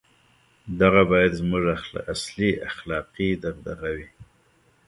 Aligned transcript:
•دغه 0.81 1.01
باید 1.11 1.31
زموږ 1.39 1.63
اصلي 2.13 2.51
اخلاقي 2.69 3.29
دغدغه 3.43 3.89
وای. 3.95 4.03